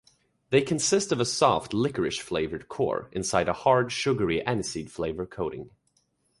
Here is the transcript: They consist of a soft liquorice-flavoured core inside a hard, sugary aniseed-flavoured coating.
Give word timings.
They 0.49 0.61
consist 0.63 1.11
of 1.11 1.19
a 1.19 1.25
soft 1.25 1.75
liquorice-flavoured 1.75 2.67
core 2.67 3.07
inside 3.11 3.47
a 3.47 3.53
hard, 3.53 3.91
sugary 3.91 4.43
aniseed-flavoured 4.43 5.29
coating. 5.29 5.69